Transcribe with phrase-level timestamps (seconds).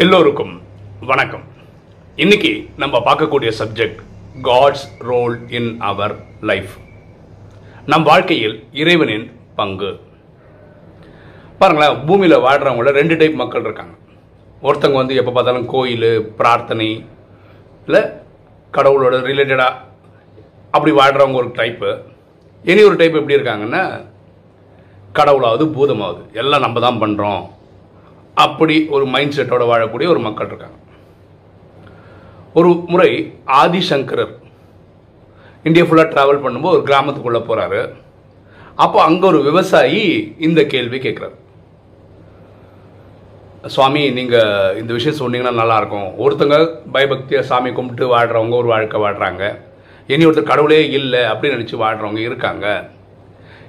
[0.00, 0.52] எல்லோருக்கும்
[1.08, 1.42] வணக்கம்.
[2.22, 2.50] இன்னைக்கு
[2.82, 3.98] நம்ம பார்க்கக்கூடிய subject
[4.46, 6.14] God's role in our
[6.50, 6.72] life
[7.90, 9.26] நம் வாழ்க்கையில் இறைவனின்
[9.58, 9.90] பங்கு.
[11.60, 13.94] பாருங்களேன் பூமியில் வாழ்கிறவங்கள ரெண்டு டைப் மக்கள் இருக்காங்க.
[14.66, 16.90] ஒருத்தவங்க வந்து எப்போ பார்த்தாலும் கோயில் பிரார்த்தனை
[17.86, 18.02] இல்லை
[18.78, 19.80] கடவுளோட ரிலேட்டடாக
[20.74, 21.90] அப்படி வாழ்கிறவங்க ஒரு டைப்பு
[22.64, 23.82] இனி ஒரு டைப் எப்படி இருக்காங்கன்னா
[25.18, 26.22] கடவுளாவது பூதமாவது.
[26.42, 27.42] எல்லாம் நம்ம தான் பண்ணுறோம்
[28.34, 30.78] அப்படி ஒரு மைண்ட் செட்டோட வாழக்கூடிய ஒரு மக்கள் இருக்காங்க.
[32.58, 33.10] ஒரு முறை
[33.62, 34.32] ஆதிசங்கரர்
[35.64, 37.80] இந்தியா ஃபுல்லாக ட்ராவல் பண்ணும்போது ஒரு கிராமத்துக்குள்ளே போகிறாரு
[38.74, 41.36] அப்போ அங்கே ஒரு விவசாயி இந்த கேள்வி கேட்குறாரு.
[43.74, 46.56] சுவாமி நீங்கள் இந்த விஷயம் சொன்னீங்கன்னா நல்லாயிருக்கும் ஒருத்தங்க
[46.94, 49.42] பயபக்தியாக சாமி கும்பிட்டு வாழ்கிறவங்க ஒரு வாழ்க்கை வாழ்கிறாங்க
[50.06, 52.66] இனி ஒருத்தர் கடவுளே இல்லை அப்படின்னு நினச்சி வாழ்கிறவங்க இருக்காங்க.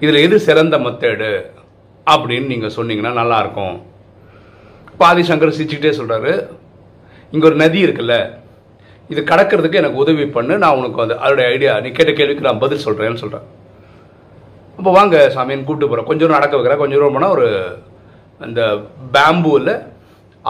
[0.00, 1.30] இதில் எது சிறந்த மெத்தேடு?
[2.06, 3.76] அப்படின்னு நீங்கள் சொன்னீங்கன்னா நல்லாயிருக்கும்
[5.02, 6.32] பாதி சங்கர் சிரிச்சுக்கிட்டே சொல்கிறாரு
[7.32, 8.14] இங்கே ஒரு நதி இருக்குல்ல
[9.12, 12.84] இது கடக்கிறதுக்கு எனக்கு உதவி பண்ணு நான் உனக்கு வந்து அதோடைய ஐடியா நீ கேட்ட கேள்விக்கு நான் பதில்
[12.86, 13.46] சொல்கிறேன்னு சொல்கிறேன்
[14.78, 16.80] அப்போ வாங்க சாமின்னு கூப்பிட்டு போகிறேன் கொஞ்சம் தூரம் நடக்க வைக்கிறேன்.
[16.82, 17.48] கொஞ்சம் தூரம் போனால் ஒரு
[18.44, 18.60] அந்த
[19.14, 19.72] பேம்பூவில்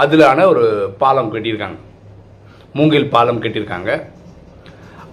[0.02, 0.64] அதிலான ஒரு
[1.00, 1.78] பாலம் கட்டியிருக்காங்க.
[2.78, 3.90] மூங்கில் பாலம் கட்டியிருக்காங்க.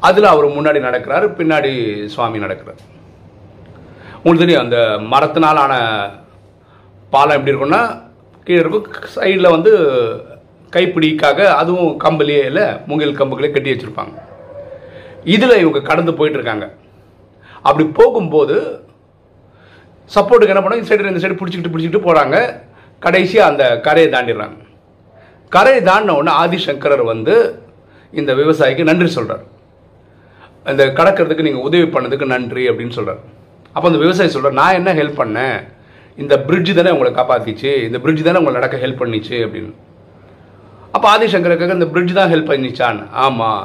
[0.08, 1.72] அதில் அவர் முன்னாடி நடக்கிறார் பின்னாடி
[2.16, 2.82] சுவாமி நடக்கிறார்.
[4.18, 4.78] உங்களுக்கு தெரியும் அந்த
[5.14, 5.74] மரத்தினாலான
[7.16, 7.82] பாலம் எப்படி இருக்கும்னா
[8.48, 9.72] கீழே இருக்கும் சைடில் வந்து
[10.74, 14.16] கைப்பிடிக்காக அதுவும் கம்புலேயே இல்லை மூங்கில் கம்புகளே கட்டி வச்சுருப்பாங்க.
[15.36, 16.66] இதில் இவங்க கடந்து போயிட்டுருக்காங்க.
[17.68, 18.58] அப்படி போகும்போது
[20.16, 20.82] சப்போர்ட்டுக்கு என்ன பண்ணாங்க?
[20.82, 22.38] இந்த சைடு இந்த சைடு பிடிச்சிக்கிட்டு பிடிச்சிக்கிட்டு போகிறாங்க
[23.06, 24.60] கடைசியாக அந்த கரையை தாண்டிடுறாங்க.
[25.56, 27.36] கரையை தாண்டின உடனே ஆதிசங்கரர் வந்து
[28.20, 29.46] இந்த விவசாயிக்கு நன்றி சொல்கிறார்
[30.72, 33.22] இந்த கடக்கிறதுக்கு நீங்கள் உதவி பண்ணதுக்கு நன்றி அப்படின்னு சொல்கிறார்
[33.74, 35.58] அப்போ அந்த விவசாயி சொல்கிறார் நான் என்ன ஹெல்ப் பண்ணேன்?
[36.24, 39.74] இந்த பிரிட்ஜ் தானே உங்களை காப்பாற்றிச்சு இந்த பிரிட்ஜ் தானே உங்களை நடக்க ஹெல்ப் பண்ணிச்சு அப்படின்னு.
[40.96, 43.64] அப்போ ஆதிசங்கருக்காக இந்த பிரிட்ஜ் தான் ஹெல்ப் பண்ணிச்சான் ஆமாம்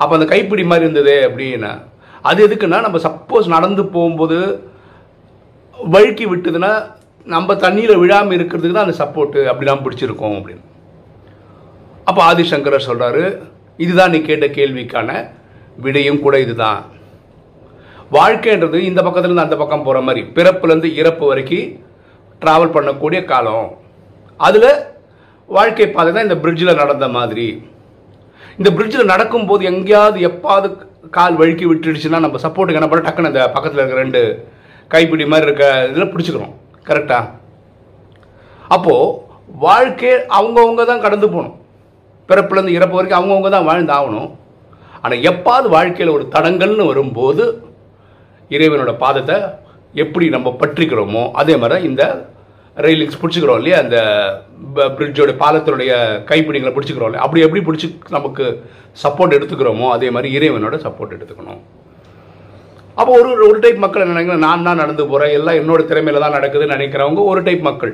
[0.00, 1.72] அப்போ அந்த கைப்பிடி மாதிரி இருந்ததே அப்படின்னா
[2.28, 4.38] அது எதுக்குன்னா நம்ம சப்போஸ் நடந்து போகும்போது
[5.78, 6.72] வழுக்கி விட்டுதுன்னா
[7.26, 10.64] நம்ம தண்ணியில் விழாமல் இருக்கிறதுக்கு தான் அந்த சப்போர்ட்டு அப்படிலாம் பிடிச்சிருக்கோம் அப்படின்னு.
[12.08, 13.24] அப்போ ஆதிசங்கரர் சொல்கிறாரு
[13.84, 15.10] இதுதான் நீ கேட்ட கேள்விக்கான
[15.84, 16.80] விடையும் கூட இதுதான்.
[18.16, 20.22] வாழ்க்கைன்றது இந்த பக்கத்துலேருந்து அந்த பக்கம் போகிற மாதிரி.
[20.36, 21.68] பிறப்புலேருந்து இறப்பு வரைக்கும்
[22.42, 23.68] ட்ராவல் பண்ணக்கூடிய காலம்.
[24.46, 24.70] அதில்
[25.48, 27.46] வாழ்க்கை பாதை தான் இந்த பிரிட்ஜில் நடந்த மாதிரி.
[28.58, 30.68] இந்த பிரிட்ஜில் நடக்கும்போது எங்கேயாவது எப்பாவது
[31.16, 34.20] கால் வழுக்கி விட்டுடுச்சுன்னா நம்ம சப்போர்ட்டுக்கு என்ன பண்ண டக்குன்னு அந்த பக்கத்தில் இருக்கிற ரெண்டு
[34.94, 36.54] கைப்பிடி மாதிரி இருக்க இதில் பிடிச்சிக்கிறோம்.
[36.88, 37.26] கரெக்டாக
[38.74, 39.16] அப்போது
[39.64, 41.56] வாழ்க்கை அவங்கவுங்க தான் கடந்து போகணும்.
[42.28, 44.28] பிறப்புலேருந்து இறப்பு வரைக்கும் அவங்கவுங்க தான் வாழ்ந்து ஆகணும்
[45.02, 47.44] ஆனால் எப்பாவது வாழ்க்கையில் ஒரு தடங்கல்னு வரும்போது
[48.56, 49.36] இறைவனோட பாதத்தை
[50.02, 52.02] எப்படி நம்ம பற்றிக்கிறோமோ அதே மாதிரி இந்த
[52.76, 53.78] ரெயிலிங்ஸ் பிடிச்சிக்கிறோம் இல்லையா?
[53.84, 53.96] அந்த
[54.98, 55.92] பிரிட்ஜோட பாலத்தினுடைய
[56.28, 57.24] கைப்பிடிங்களை பிடிச்சிக்கிறோம் இல்லையா?
[57.26, 58.44] அப்படி எப்படி பிடிச்சி நமக்கு
[59.02, 61.60] சப்போர்ட் எடுத்துக்கிறோமோ அதே மாதிரி இறைவனோட சப்போர்ட் எடுத்துக்கணும்.
[63.00, 66.76] அப்போ ஒரு ஒரு டைப் மக்கள் நினைக்கிற நான் தான் நடந்து போகிறேன் எல்லாம் என்னோட திறமையில தான் நடக்குதுன்னு
[66.76, 67.92] நினைக்கிறவங்க ஒரு டைப் மக்கள்.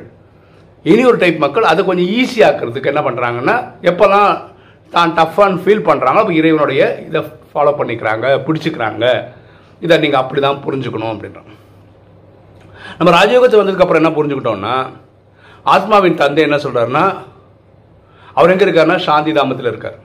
[0.85, 3.57] இனி ஒரு டைப் மக்கள் அதை கொஞ்சம் ஈஸியாக்குறதுக்கு என்ன பண்ணுறாங்கன்னா
[3.91, 4.31] எப்போல்லாம்
[4.93, 7.23] தான் டஃப்பான்னு ஃபீல் பண்ணுறாங்களோ அப்போ இறைவனுடைய இதை
[7.53, 9.05] ஃபாலோ பண்ணிக்கிறாங்க பிடிச்சிக்கிறாங்க.
[9.85, 11.51] இதை நீங்கள் அப்படி தான் புரிஞ்சுக்கணும் அப்படின்றோம்
[12.99, 14.75] நம்ம ராஜயோகத்தை வந்ததுக்கப்புறம் என்ன புரிஞ்சுக்கிட்டோம்னா
[15.75, 17.05] ஆத்மாவின் தந்தை என்ன சொல்கிறாருன்னா
[18.39, 19.99] அவர் எங்கே இருக்காருன்னா சாந்தி தாமத்தில் இருக்கார்.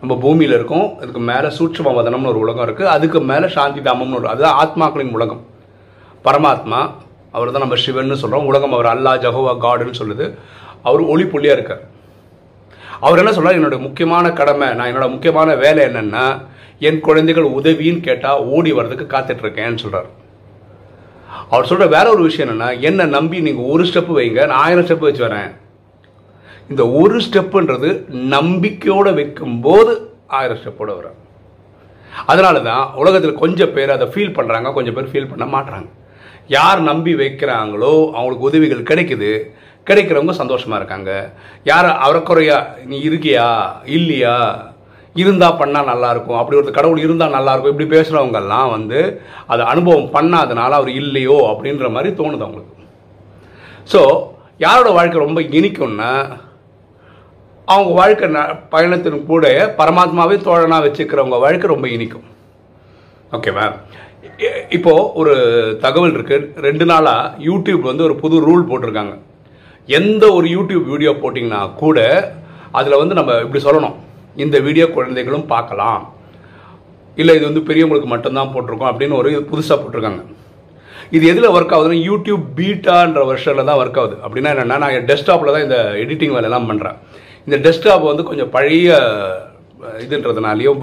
[0.00, 4.28] நம்ம பூமியில் இருக்கோம் அதுக்கு மேலே சூட்சம வதனம்னு ஒரு உலகம் இருக்குது அதுக்கு மேலே சாந்தி தாமம்னு ஒரு
[4.32, 5.42] அதுதான் ஆத்மாக்களின் உலகம்.
[6.26, 6.80] பரமாத்மா
[7.36, 10.26] அவர் தான் நம்ம சிவன்னு சொல்கிறோம் உலகம் அவர் அல்லா ஜஹோவா காடுன்னு சொல்லுது.
[10.88, 11.82] அவர் ஒளி புள்ளியாக இருக்கார்.
[13.04, 16.26] அவர் என்ன சொன்னார் என்னோட முக்கியமான கடமை நான் என்னோட முக்கியமான வேலை என்னன்னா
[16.88, 20.08] என் குழந்தைகள் உதவின்னு கேட்டால் ஓடி வர்றதுக்கு காத்துட்டு இருக்கேன் சொல்றார்.
[21.50, 25.06] அவர் சொல்ற வேற ஒரு விஷயம் என்னன்னா என்னை நம்பி நீங்க ஒரு ஸ்டெப் வைங்க நான் ஆயிரம் ஸ்டெப்
[25.08, 25.50] வச்சு வரேன்.
[26.70, 27.90] இந்த ஒரு ஸ்டெப்புன்றது
[28.34, 29.92] நம்பிக்கையோட வைக்கும் போது
[30.38, 31.20] ஆயிரம் ஸ்டெப்போட வரும்
[32.32, 35.88] அதனால தான் உலகத்தில் கொஞ்சம் பேர் அதை ஃபீல் பண்ணுறாங்க கொஞ்சம் பேர் ஃபீல் பண்ண மாட்டுறாங்க
[36.56, 39.30] யார் நம்பி வைக்கிறாங்களோ அவங்களுக்கு உதவிகள் கிடைக்குது
[39.88, 41.10] கிடைக்கிறவங்க சந்தோஷமாக இருக்காங்க.
[41.70, 42.56] யார் அவரக்குறையா
[42.90, 43.48] நீ இருக்கியா?
[43.96, 44.36] இல்லையா?
[45.22, 48.98] இருந்தால் பண்ணால் நல்லாயிருக்கும் அப்படி ஒரு கடவுள் இருந்தால் நல்லாயிருக்கும் இப்படி பேசுகிறவங்கெல்லாம் வந்து
[49.52, 52.74] அதை அனுபவம் பண்ணாதனால அவர் இல்லையோ அப்படின்ற மாதிரி தோணுது அவங்களுக்கு.
[53.92, 54.00] ஸோ
[54.64, 56.10] யாரோட வாழ்க்கை ரொம்ப இனிக்கும்னா
[57.68, 58.40] அவங்க வாழ்க்கை ந
[58.74, 59.46] பயணத்தின் கூட
[59.78, 62.26] பரமாத்மாவே தோழனாக வச்சுக்கிறவங்க வாழ்க்கை ரொம்ப இனிக்கும்.
[63.36, 63.66] ஓகேவா
[64.76, 65.32] இப்போது ஒரு
[65.84, 69.14] தகவல் இருக்குது ரெண்டு நாளாக யூடியூப் வந்து ஒரு புது ரூல் போட்டிருக்காங்க.
[69.98, 71.98] எந்த ஒரு யூடியூப் வீடியோ போட்டிங்கன்னா கூட
[72.78, 73.96] அதில் வந்து நம்ம இப்படி சொல்லணும்.
[74.44, 76.02] இந்த வீடியோ குழந்தைகளும் பார்க்கலாம்.
[77.20, 80.22] இல்லை இது வந்து பெரியவங்களுக்கு மட்டும்தான் போட்டிருக்கோம் அப்படின்னு ஒரு புதுசாக போட்டிருக்காங்க.
[81.16, 84.16] இது எதில் ஒர்க் ஆகுதுன்னா யூடியூப் பீட்டான்ற வருஷனில் தான் ஒர்க் ஆகுது.
[84.24, 86.98] அப்படின்னா என்னென்னா நான் டெஸ்க்டாப்பில் தான் இந்த எடிட்டிங் வேலையெல்லாம் பண்ணுறேன்
[87.46, 88.98] இந்த டெஸ்க்டாப் வந்து கொஞ்சம் பழைய
[90.04, 90.82] இதுன்றதுனாலையோ இதுன்றதுனாலையும்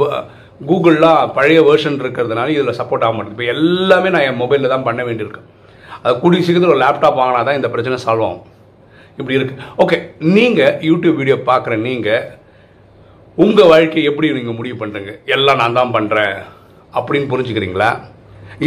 [0.69, 3.37] கூகுள்லாம் பழைய வேர்ஷன் இருக்கிறதுனால இதில் சப்போர்ட் ஆக மாட்டேங்குது.
[3.37, 5.41] இப்போ எல்லாமே நான் என் மொபைலில் தான் பண்ண வேண்டியிருக்கு.
[6.03, 8.43] அது கூடிய சீக்கிரத்தில் ஒரு லேப்டாப் வாங்கினா தான் இந்த பிரச்சனை சால்வ் ஆகும்.
[9.19, 9.55] இப்படி இருக்கு.
[9.83, 9.97] ஓகே
[10.35, 12.25] நீங்கள் யூடியூப் வீடியோ பார்க்குற நீங்கள்
[13.43, 16.35] உங்கள் வாழ்க்கையை எப்படி நீங்கள் முடிவு பண்ணுறீங்க எல்லாம் நான் தான் பண்ணுறேன்
[16.97, 17.89] அப்படின்னு புரிஞ்சுக்கிறீங்களா?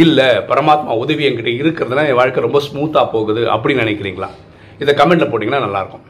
[0.03, 4.29] இல்லை பரமாத்மா உதவி என்கிட்ட இருக்கிறதுனா என் வாழ்க்கை ரொம்ப ஸ்மூத்தாக போகுது அப்படின்னு நினைக்கிறீங்களா?
[4.83, 6.05] இதை கமெண்ட்டில் போட்டிங்கன்னா நல்லாயிருக்கும்.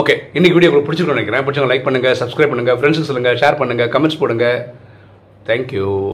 [0.00, 1.44] ஓகே இன்றைக்கி வீடியோ உங்களுக்கு பிடிச்சிருக்கோம் நினைக்கிறேன்.
[1.46, 4.46] பிடிச்சவங்க லைக் பண்ணுங்கள் சப்ஸ்கிரைப் பண்ணுங்கள் ஃப்ரெண்ட்ஸுக்கு சொல்லுங்கள் ஷேர் பண்ணுங்கள் கமெண்ட்ஸ் போடுங்க.
[5.48, 5.86] தேங்க்யூ